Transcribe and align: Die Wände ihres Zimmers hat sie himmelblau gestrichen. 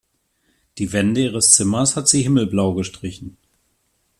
Die 0.79 0.93
Wände 0.93 1.21
ihres 1.21 1.51
Zimmers 1.51 1.95
hat 1.95 2.07
sie 2.09 2.23
himmelblau 2.23 2.73
gestrichen. 2.73 3.37